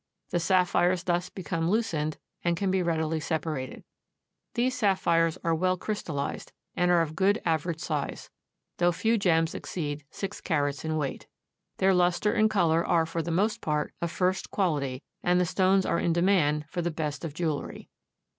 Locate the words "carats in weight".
10.41-11.27